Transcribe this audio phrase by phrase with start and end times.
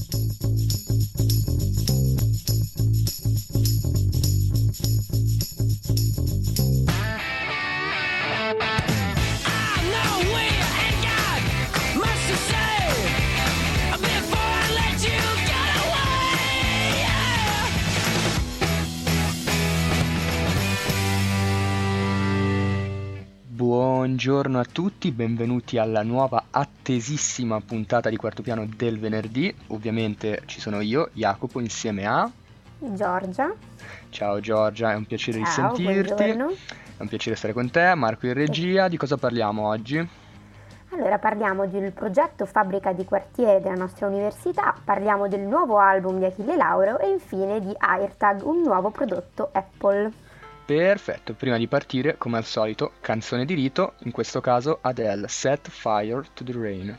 [0.00, 0.49] Thank you.
[24.22, 29.50] Buongiorno a tutti, benvenuti alla nuova attesissima puntata di Quarto Piano del venerdì.
[29.68, 32.30] Ovviamente ci sono io, Jacopo, insieme a
[32.78, 33.50] Giorgia.
[34.10, 36.12] Ciao Giorgia, è un piacere Ciao, di sentirti.
[36.12, 36.50] buongiorno.
[36.50, 38.88] È un piacere stare con te, Marco in regia.
[38.88, 40.06] Di cosa parliamo oggi?
[40.90, 46.26] Allora parliamo del progetto Fabbrica di quartiere della nostra università, parliamo del nuovo album di
[46.26, 50.12] Achille Lauro e infine di AirTag, un nuovo prodotto Apple.
[50.70, 55.68] Perfetto, prima di partire, come al solito, canzone di rito, in questo caso Adele, Set
[55.68, 56.96] Fire to the Rain.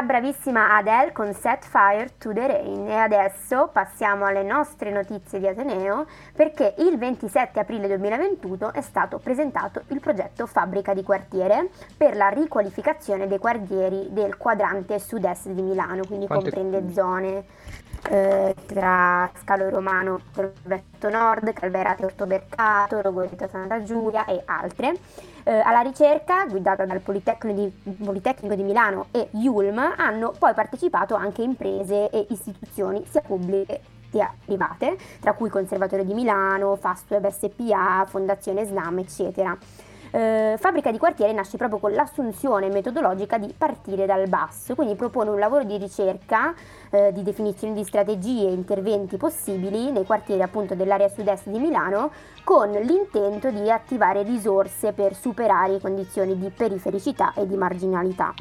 [0.00, 2.88] La bravissima Adele con Set Fire to the Rain.
[2.88, 9.18] E adesso passiamo alle nostre notizie di Ateneo perché il 27 aprile 2021 è stato
[9.18, 11.68] presentato il progetto Fabbrica di quartiere
[11.98, 17.44] per la riqualificazione dei quartieri del quadrante sud-est di Milano, quindi Quante- comprende zone
[18.08, 24.94] eh, tra Scalo Romano, Corvetto Nord, Calverate Ortomercato, Rogoreto Santa Giulia e altre.
[25.44, 31.14] Eh, alla ricerca, guidata dal Politecnico di, Politecnico di Milano e Yulm, hanno poi partecipato
[31.14, 33.80] anche imprese e istituzioni sia pubbliche
[34.10, 39.56] sia private, tra cui Conservatorio di Milano, Fastweb SPA, Fondazione Slam, eccetera.
[40.12, 45.30] Eh, Fabbrica di quartiere nasce proprio con l'assunzione metodologica di partire dal basso, quindi propone
[45.30, 46.52] un lavoro di ricerca,
[46.90, 52.10] eh, di definizione di strategie e interventi possibili nei quartieri appunto dell'area sud-est di Milano
[52.42, 58.34] con l'intento di attivare risorse per superare condizioni di perifericità e di marginalità.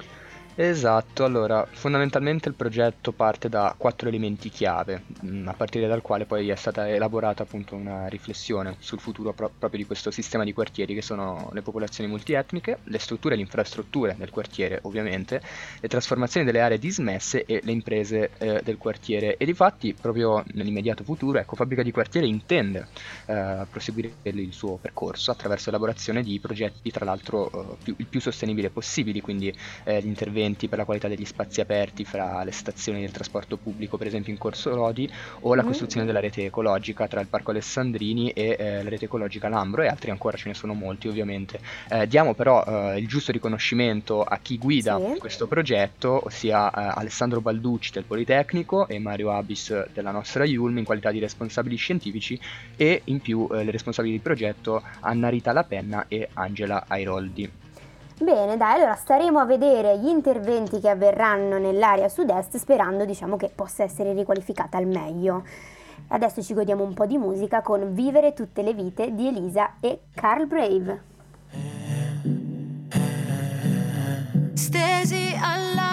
[0.61, 6.25] Esatto, allora fondamentalmente il progetto parte da quattro elementi chiave, mm, a partire dal quale
[6.25, 10.51] poi è stata elaborata appunto una riflessione sul futuro pro- proprio di questo sistema di
[10.51, 15.41] quartieri che sono le popolazioni multietniche, le strutture e le infrastrutture del quartiere ovviamente,
[15.79, 19.37] le trasformazioni delle aree dismesse e le imprese eh, del quartiere.
[19.37, 22.89] E difatti proprio nell'immediato futuro ecco Fabbrica di Quartiere intende
[23.27, 28.19] eh, proseguire il suo percorso attraverso l'elaborazione di progetti tra l'altro eh, più- il più
[28.19, 29.53] sostenibile possibili, quindi
[29.85, 33.97] eh, gli interventi per la qualità degli spazi aperti fra le stazioni del trasporto pubblico,
[33.97, 35.09] per esempio in Corso Lodi,
[35.41, 35.67] o la Mhm.
[35.67, 39.87] costruzione della rete ecologica tra il Parco Alessandrini e eh, la rete ecologica Lambro e
[39.87, 41.59] altri ancora ce ne sono molti ovviamente.
[41.89, 45.17] Eh, diamo però eh, il giusto riconoscimento a chi guida Sì.
[45.19, 50.83] questo progetto, ossia eh, Alessandro Balducci del Politecnico e Mario Abis della nostra Yulm in
[50.85, 52.39] qualità di responsabili scientifici
[52.75, 57.51] e in più eh, le responsabili di progetto Anna Rita Lapenna e Angela Airoldi.
[58.21, 63.49] Bene, dai, allora staremo a vedere gli interventi che avverranno nell'area sud-est sperando, diciamo, che
[63.53, 65.43] possa essere riqualificata al meglio.
[66.09, 70.01] Adesso ci godiamo un po' di musica con Vivere tutte le vite di Elisa e
[70.13, 71.07] Carl Brave.
[74.69, 75.88] stesi alla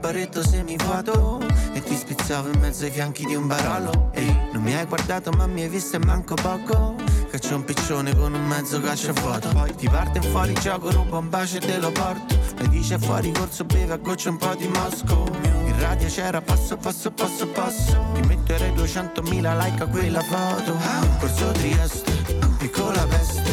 [0.00, 1.38] baretto semivuoto
[1.72, 4.10] E ti spizzavo in mezzo ai fianchi di un barolo.
[4.14, 6.96] Ehi, non mi hai guardato ma mi hai visto e manco poco.
[7.30, 11.58] Caccio un piccione con un mezzo cacciafoto Poi ti parte fuori gioco, rubo un bacio
[11.58, 12.34] e te lo porto.
[12.58, 15.30] E dice fuori corso beve a goccia un po' di Mosco.
[15.66, 18.12] In radio c'era passo passo passo passo.
[18.14, 20.76] Ti metterei 200.000 like a quella foto.
[21.18, 22.12] Corso Trieste,
[22.58, 23.50] piccola peste.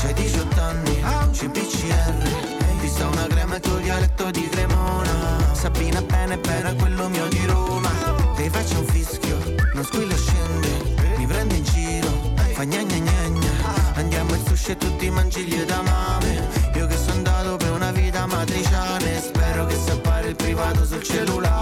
[0.00, 2.14] C'hai 18 anni, CPCR
[2.80, 4.59] Ti sta una crema il tuo dialetto di Cremona
[5.60, 7.90] Sabina bene bene quello mio di Roma.
[8.34, 9.36] Ti faccio un fischio,
[9.74, 10.68] non squillo scende
[11.18, 12.08] Mi prende in giro,
[12.54, 13.94] fa gna gna gna gna.
[13.96, 16.48] Andiamo in sushi e tutti mangigli da mame.
[16.76, 21.02] Io che sono andato per una vita matriciane Spero che se appare il privato sul
[21.02, 21.59] cellulare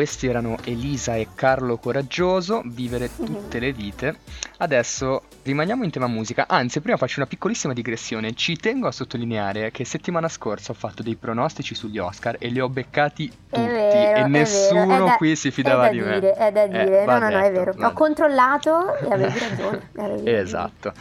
[0.00, 4.16] questi erano Elisa e Carlo Coraggioso, Vivere tutte le vite.
[4.56, 8.32] Adesso rimaniamo in tema musica, anzi prima faccio una piccolissima digressione.
[8.32, 12.60] Ci tengo a sottolineare che settimana scorsa ho fatto dei pronostici sugli Oscar e li
[12.60, 16.00] ho beccati tutti vero, e è nessuno è da- qui si è fidava da di
[16.00, 16.14] me.
[16.20, 17.74] dire, È da Eh, dire, no, no, no, è vero.
[17.78, 19.90] Ho controllato e avevi ragione.
[19.96, 20.92] avevi ragione.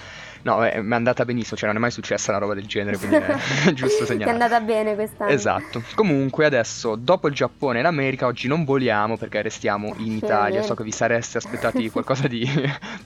[0.43, 2.97] No, eh, mi è andata benissimo, cioè non è mai successa una roba del genere,
[2.97, 3.35] quindi è
[3.73, 4.31] giusto Ti è segnalare.
[4.31, 5.31] andata bene quest'anno.
[5.31, 5.83] Esatto.
[5.95, 10.61] Comunque adesso, dopo il Giappone e l'America, oggi non voliamo perché restiamo in Sì, Italia.
[10.61, 12.47] So che vi sareste aspettati qualcosa di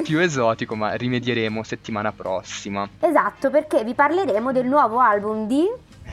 [0.04, 2.88] più esotico, ma rimedieremo settimana prossima.
[3.00, 5.66] Esatto, perché vi parleremo del nuovo album di...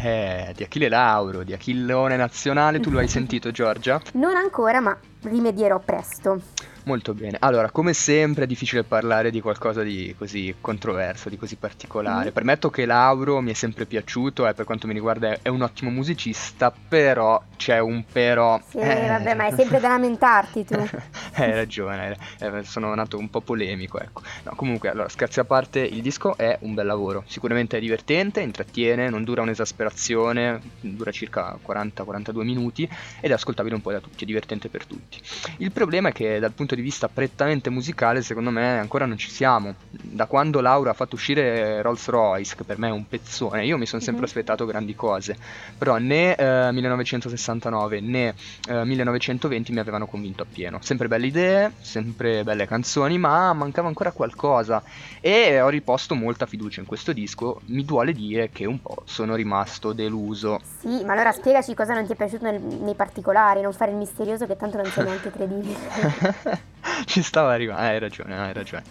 [0.03, 4.01] Eh, di Achille Lauro, di Achilleone Nazionale, tu lo hai sentito Giorgia?
[4.13, 6.41] Non ancora, ma rimedierò presto.
[6.85, 7.37] Molto bene.
[7.41, 12.31] Allora, come sempre è difficile parlare di qualcosa di così controverso, di così particolare.
[12.31, 12.33] Mm.
[12.33, 15.91] Permetto che Lauro mi è sempre piaciuto e per quanto mi riguarda è un ottimo
[15.91, 18.59] musicista, però c'è un però...
[18.67, 19.09] Sì, eh.
[19.09, 20.75] vabbè, ma è sempre da lamentarti tu.
[21.35, 24.23] Hai ragione, eh, sono nato un po' polemico, ecco.
[24.45, 27.25] No, comunque, allora, scherzi a parte, il disco è un bel lavoro.
[27.27, 32.89] Sicuramente è divertente, intrattiene, non dura un'esasperazione, dura circa 40-42 minuti
[33.21, 35.10] ed è ascoltabile un po' da tutti, è divertente per tutti.
[35.59, 39.29] Il problema è che dal punto di vista prettamente musicale, secondo me, ancora non ci
[39.31, 39.75] siamo.
[39.91, 43.77] Da quando Laura ha fatto uscire Rolls Royce, che per me è un pezzone, io
[43.77, 44.29] mi sono sempre Mhm.
[44.29, 45.37] aspettato grandi cose,
[45.77, 48.35] però né eh, 1969 né
[48.69, 50.79] eh, 1920 mi avevano convinto appieno.
[50.81, 54.83] Sempre belle idee, sempre belle canzoni, ma mancava ancora qualcosa
[55.21, 57.61] e ho riposto molta fiducia in questo disco.
[57.67, 60.61] Mi duole dire che un po' sono rimasto deluso.
[60.81, 63.97] Sì, ma allora spiegaci cosa non ti è piaciuto nel- nei particolari, non fare il
[63.97, 66.69] misterioso che tanto non sei neanche credibile.
[67.07, 68.85] Ci stava arrivando, hai ragione, hai ragione.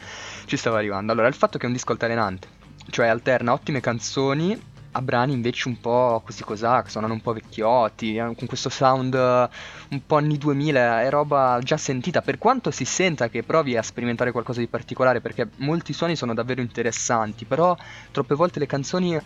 [0.45, 1.11] Ci stava arrivando.
[1.11, 2.47] Allora, il fatto che è un disco altalenante,
[2.89, 4.59] cioè alterna ottime canzoni
[4.91, 8.69] a brani invece un po' così cosà, che suonano un po' vecchiotti, eh, con questo
[8.69, 9.49] sound eh,
[9.89, 13.83] un po' anni 2000, è roba già sentita, per quanto si senta che provi a
[13.83, 17.75] sperimentare qualcosa di particolare, perché molti suoni sono davvero interessanti, però
[18.11, 19.19] troppe volte le canzoni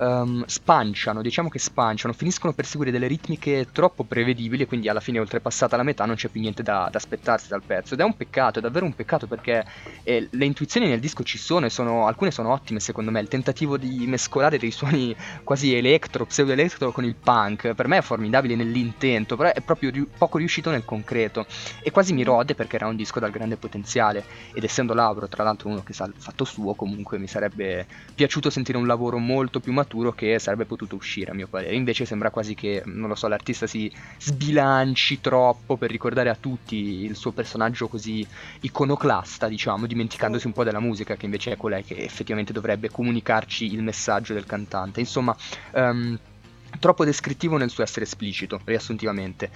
[0.00, 5.00] ehm, spanciano, diciamo che spanciano, finiscono per seguire delle ritmiche troppo prevedibili e quindi alla
[5.00, 7.94] fine oltrepassata la metà non c'è più niente da, da aspettarsi dal pezzo.
[7.94, 9.64] Ed è un peccato, è davvero un peccato perché
[10.02, 13.28] eh, le intuizioni nel disco ci sono e sono, alcune sono ottime secondo me, il
[13.28, 15.14] tentativo di mescolare dei suoni
[15.44, 20.08] quasi electro, pseudo-electro con il punk, per me è formidabile nell'intento, però è proprio ri-
[20.16, 21.46] poco riuscito nel concreto.
[21.82, 24.24] E quasi mi rode perché era un disco dal grande potenziale.
[24.52, 28.50] Ed essendo Lauro tra l'altro uno che sa il fatto suo comunque mi sarebbe piaciuto
[28.50, 31.74] sentire un lavoro molto più maturo che sarebbe potuto uscire a mio parere.
[31.74, 37.04] Invece sembra quasi che non lo so l'artista si sbilanci troppo per ricordare a tutti
[37.04, 38.26] il suo personaggio così
[38.60, 43.72] iconoclasta diciamo dimenticandosi un po' della musica che invece è quella che effettivamente dovrebbe comunicarci
[43.72, 45.00] il messaggio del cantante.
[45.00, 45.34] Insomma
[45.72, 46.16] ehm,
[46.78, 49.50] troppo descrittivo nel suo essere esplicito, riassuntivamente.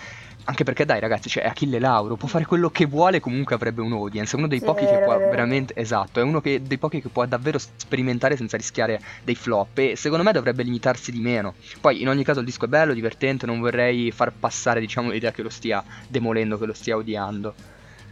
[0.47, 3.93] Anche perché dai ragazzi, cioè Achille Lauro, può fare quello che vuole, comunque avrebbe un
[3.93, 7.01] audience, è uno dei Sì, pochi che può veramente, esatto, è uno che- dei pochi
[7.01, 11.55] che può davvero sperimentare senza rischiare dei flop e secondo me dovrebbe limitarsi di meno.
[11.81, 15.31] Poi in ogni caso il disco è bello, divertente, non vorrei far passare diciamo l'idea
[15.33, 17.55] che lo stia demolendo, che lo stia odiando.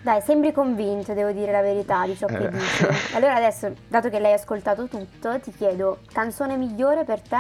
[0.01, 2.51] Dai, sembri convinto, devo dire la verità di ciò che Eh.
[2.51, 2.87] dici.
[3.15, 7.37] Allora adesso, dato che l'hai ascoltato tutto, ti chiedo, canzone migliore per te?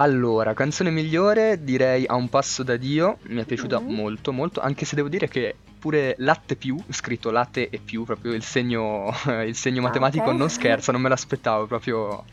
[0.00, 3.92] Allora, canzone migliore direi A un passo da Dio, mi è piaciuta Mhm.
[3.94, 8.32] molto molto, anche se devo dire che pure latte più, scritto latte e più, proprio
[8.32, 9.10] il segno,
[9.44, 10.36] il segno Ah, matematico ok.
[10.36, 12.24] non scherza, non me l'aspettavo, proprio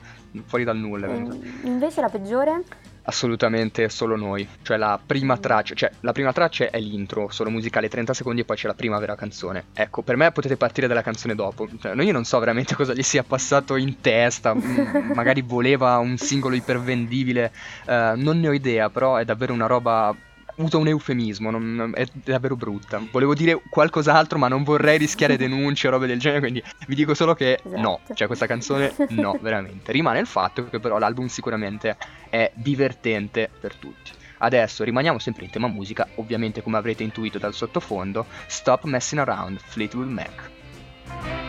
[0.46, 1.08] fuori dal nulla.
[1.08, 1.32] Mm,
[1.64, 2.62] Invece la peggiore?
[3.08, 7.88] Assolutamente solo noi, cioè la prima traccia, cioè la prima traccia è l'intro, solo musicale
[7.88, 9.66] 30 secondi e poi c'è la prima vera canzone.
[9.74, 11.68] Ecco, per me potete partire dalla canzone dopo.
[11.80, 16.18] Cioè, io non so veramente cosa gli sia passato in testa, mm, magari voleva un
[16.18, 17.52] singolo ipervendibile,
[17.86, 20.16] eh, non ne ho idea, però è davvero una roba
[20.58, 23.02] uso un eufemismo, non- è davvero brutta.
[23.12, 27.14] Volevo dire qualcos'altro, ma non vorrei rischiare denunce o robe del genere, quindi vi dico
[27.14, 28.14] solo che no, Esatto.
[28.14, 29.92] cioè questa canzone no, veramente.
[29.92, 31.98] Rimane il fatto che però l'album sicuramente
[32.30, 34.12] è divertente per tutti.
[34.38, 39.60] Adesso rimaniamo sempre in tema musica, ovviamente come avrete intuito dal sottofondo, Stop Messing Around,
[39.60, 41.45] Fleetwood Mac.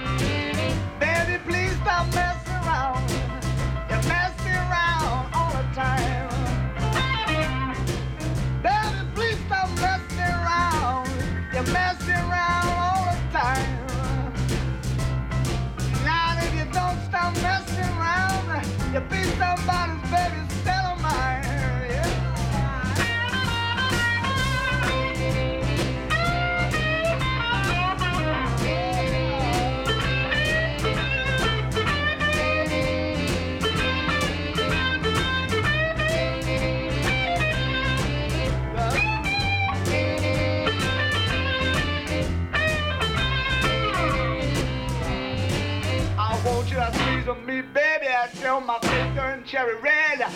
[49.47, 50.27] Cherry red.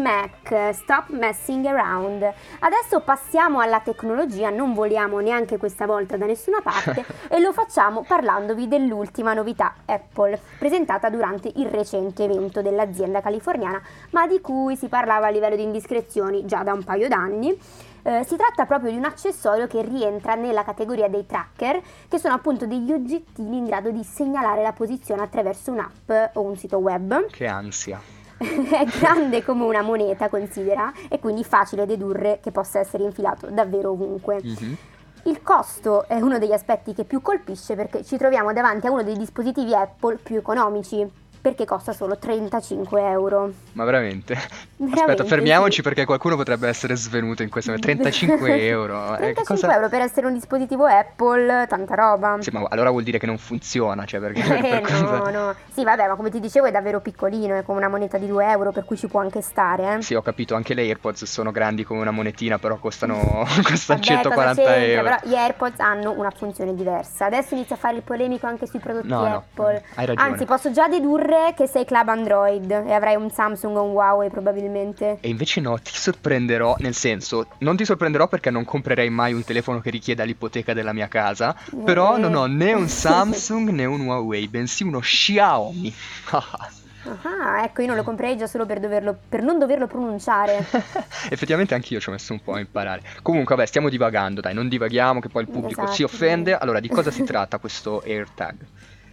[0.00, 2.32] Mac, Stop Messing Around.
[2.60, 8.02] Adesso passiamo alla tecnologia, non voliamo neanche questa volta da nessuna parte e lo facciamo
[8.02, 13.80] parlandovi dell'ultima novità Apple, presentata durante il recente evento dell'azienda californiana,
[14.10, 17.58] ma di cui si parlava a livello di indiscrezioni già da un paio d'anni.
[18.02, 22.32] Eh, si tratta proprio di un accessorio che rientra nella categoria dei tracker, che sono
[22.32, 27.26] appunto degli oggettini in grado di segnalare la posizione attraverso un'app o un sito web.
[27.26, 28.19] Che ansia.
[28.70, 33.90] è grande come una moneta, considera, e quindi facile dedurre che possa essere infilato davvero
[33.90, 34.40] ovunque.
[34.42, 34.76] Mhm.
[35.24, 39.02] Il costo è uno degli aspetti che più colpisce perché ci troviamo davanti a uno
[39.02, 41.06] dei dispositivi Apple più economici,
[41.40, 43.52] perché costa solo 35 euro.
[43.72, 44.36] Ma veramente?
[44.80, 45.82] Veramente, Aspetta, fermiamoci sì.
[45.82, 47.92] perché qualcuno potrebbe essere svenuto in questo momento.
[47.92, 49.12] 35 euro.
[49.12, 52.36] eh, 35 cosa- euro per essere un dispositivo Apple, tanta roba.
[52.40, 55.54] Sì, ma allora vuol dire che non funziona, cioè perché Eh, per cosa- no, no.
[55.70, 58.46] Sì, vabbè, ma come ti dicevo è davvero piccolino, è come una moneta di 2
[58.50, 59.96] euro, per cui ci può anche stare.
[59.98, 60.02] eh.
[60.02, 63.16] Sì, ho capito, anche le AirPods sono grandi come una monetina, però costano,
[63.62, 64.76] costano Vabbè, 140 cosa c'entra?
[64.86, 65.02] euro.
[65.02, 67.26] Però gli AirPods hanno una funzione diversa.
[67.26, 69.84] Adesso inizia a fare il polemico anche sui prodotti No, no, Apple.
[69.96, 70.30] hai ragione.
[70.30, 74.28] Anzi, posso già dedurre che sei club Android e avrai un Samsung o un Huawei
[74.30, 75.18] probabilmente.
[75.20, 79.44] E invece no, ti sorprenderò, nel senso, non ti sorprenderò perché non comprerei mai un
[79.44, 82.20] telefono che richieda l'ipoteca della mia casa, però Eh.
[82.20, 85.94] non ho né un Samsung né un Huawei, bensì uno Xiaomi.
[87.02, 90.66] Ah, ecco, io non lo comprerei già solo per, doverlo, per non doverlo pronunciare.
[91.30, 93.00] Effettivamente anch'io ci ho messo un po' a imparare.
[93.22, 96.50] Comunque, vabbè, stiamo divagando, dai, non divaghiamo che poi il pubblico si Esatto, offende.
[96.50, 96.60] dai.
[96.60, 98.54] Allora, di cosa si tratta questo AirTag?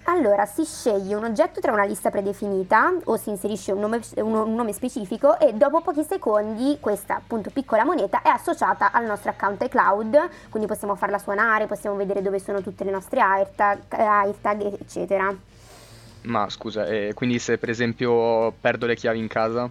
[0.10, 4.34] Allora, si sceglie un oggetto tra una lista predefinita o si inserisce un nome, un-
[4.36, 9.32] un nome specifico e dopo pochi secondi questa appunto piccola moneta è associata al nostro
[9.32, 14.80] account iCloud, quindi possiamo farla suonare, possiamo vedere dove sono tutte le nostre AirTag, AirTag
[14.80, 15.36] eccetera.
[16.22, 19.70] Ma scusa, eh, quindi se per esempio perdo le chiavi in casa?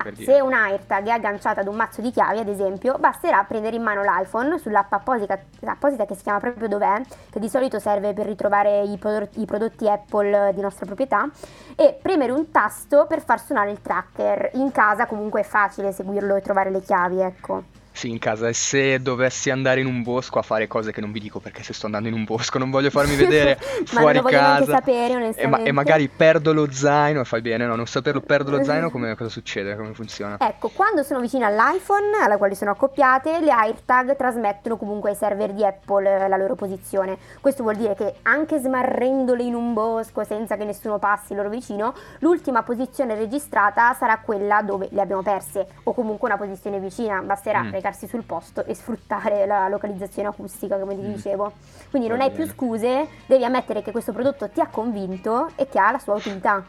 [0.00, 0.32] Per dire.
[0.32, 3.82] Se un AirTag è agganciata ad un mazzo di chiavi, ad esempio, basterà prendere in
[3.82, 8.26] mano l'iPhone sull'app apposita, apposita che si chiama proprio Dov'è, che di solito serve per
[8.26, 11.28] ritrovare i, pro- i prodotti Apple di nostra proprietà,
[11.74, 14.50] e premere un tasto per far suonare il tracker.
[14.54, 17.64] In casa comunque è facile seguirlo e trovare le chiavi, ecco.
[17.98, 18.46] Sì, in casa.
[18.46, 21.64] E se dovessi andare in un bosco a fare cose che non vi dico perché
[21.64, 24.36] se sto andando in un bosco non voglio farmi vedere Ma fuori non lo voglio
[24.40, 24.72] neanche casa.
[24.76, 25.68] sapere, E, ma- onestamente.
[25.68, 27.74] e magari perdo lo zaino, e fai bene, no?
[27.74, 29.74] Non saperlo, perdo lo zaino, come, cosa succede?
[29.74, 30.36] Come funziona?
[30.38, 35.52] Ecco, quando sono vicine all'iPhone, alla quale sono accoppiate, le AirTag trasmettono comunque ai server
[35.52, 37.18] di Apple eh, la loro posizione.
[37.40, 41.94] Questo vuol dire che anche smarrendole in un bosco senza che nessuno passi loro vicino,
[42.20, 47.20] l'ultima posizione registrata sarà quella dove le abbiamo perse o comunque una posizione vicina.
[47.22, 47.70] Basterà Mm.
[47.88, 51.12] Recarsi sul posto e sfruttare la localizzazione acustica, come ti Mm.
[51.14, 51.52] dicevo.
[51.90, 55.78] Quindi non hai più scuse, devi ammettere che questo prodotto ti ha convinto e che
[55.78, 56.62] ha la sua utilità.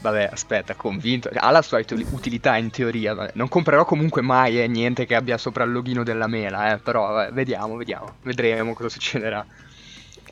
[0.00, 1.30] Vabbè, aspetta, convinto.
[1.32, 3.14] Ha la sua util- utilità in teoria.
[3.14, 3.30] vabbè.
[3.34, 6.78] Non comprerò comunque mai eh, niente che abbia sopra il loghino della mela, eh.
[6.78, 8.14] Però vabbè, vediamo, vediamo.
[8.22, 9.44] Vedremo cosa succederà.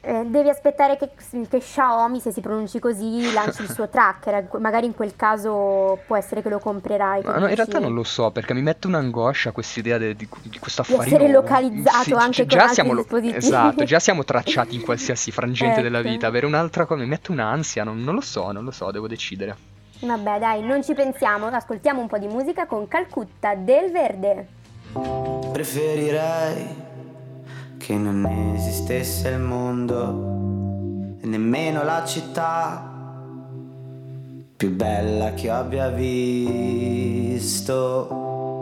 [0.04, 1.10] Eh, devi aspettare che,
[1.48, 4.48] che Xiaomi, se si pronunci così, lanci il suo tracker.
[4.58, 7.22] Magari in quel caso può essere che lo comprerai.
[7.22, 10.28] Ma no, in realtà non lo so, perché mi mette un'angoscia questa idea de- di,
[10.42, 11.16] di questo Di affarino.
[11.16, 13.36] essere localizzato Sì, anche già altri siamo lo- dispositivi.
[13.36, 16.08] Esatto, già siamo tracciati in qualsiasi frangente della Ecco.
[16.08, 16.26] vita.
[16.26, 19.56] Avere un'altra cosa mi mette un'ansia, non, non lo so, non lo so, devo decidere.
[20.00, 21.46] Vabbè, dai, non ci pensiamo.
[21.46, 24.48] Ascoltiamo un po' di musica con Calcutta del Verde.
[25.52, 26.90] Preferirei
[27.92, 28.24] che non
[28.56, 32.90] esistesse il mondo e nemmeno la città
[34.56, 36.30] più bella che io abbia visto.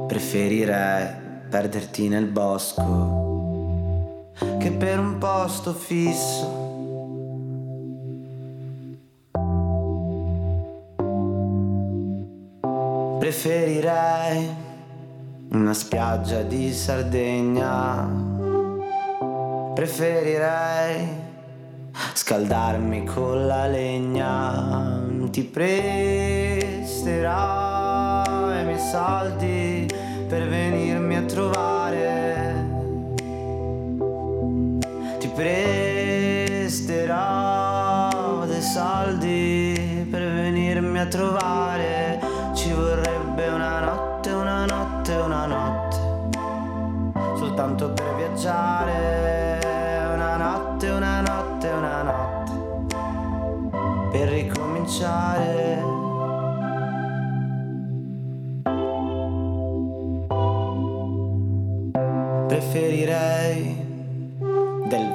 [0.08, 1.06] Preferirei
[1.48, 6.58] perderti nel bosco che per un posto fisso.
[13.20, 14.48] Preferirei
[15.52, 18.39] una spiaggia di Sardegna
[19.80, 21.08] preferirei
[22.12, 25.08] scaldarmi con la legna.
[25.30, 26.12] Ti presterò
[28.60, 29.88] i miei soldi
[30.28, 32.66] per venirmi a trovare.
[35.18, 36.84] Ti presterò
[38.44, 41.69] dei soldi per venirmi a trovare.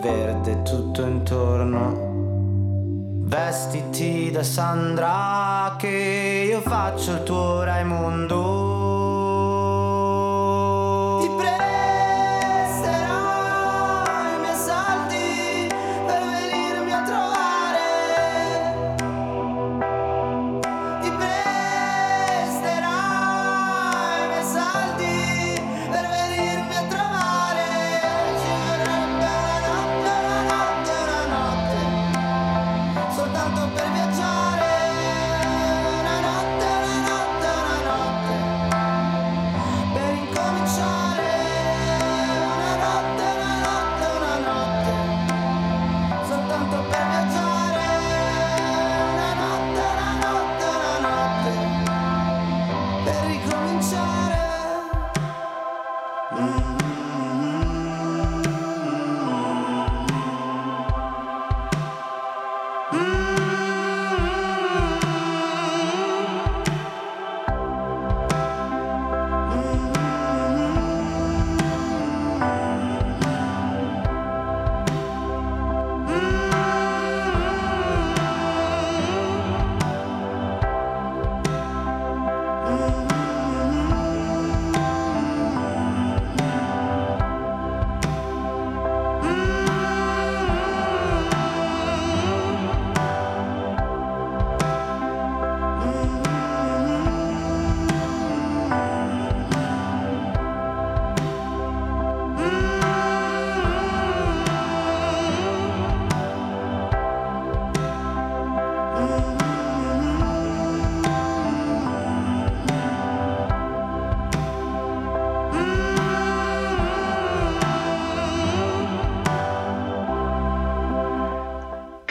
[0.05, 2.13] Verde tutto intorno.
[3.27, 8.64] Vestiti da Sandra che io faccio il tuo Raimondo.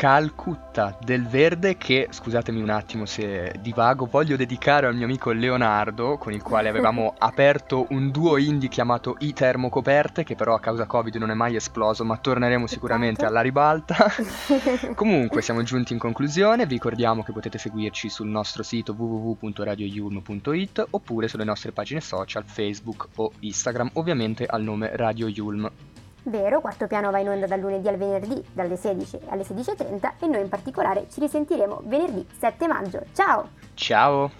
[0.04, 6.18] Calcutta del Verde che, scusatemi un attimo se divago, voglio dedicare al mio amico Leonardo,
[6.18, 10.84] con il quale avevamo aperto un duo indie chiamato I Termocoperte, che però a causa
[10.84, 13.32] Covid non è mai esploso, ma torneremo sicuramente Peccato.
[13.32, 14.12] alla ribalta.
[14.94, 21.28] Comunque siamo giunti in conclusione, vi ricordiamo che potete seguirci sul nostro sito www.radioyulm.it oppure
[21.28, 25.70] sulle nostre pagine social Facebook o Instagram, ovviamente al nome Radio Yulm.
[26.24, 30.26] Vero, quarto piano va in onda dal lunedì al venerdì, dalle 16 alle 16.30 e
[30.26, 33.02] noi in particolare ci risentiremo venerdì 7 maggio.
[33.12, 33.48] Ciao!
[33.74, 34.30] Ciao!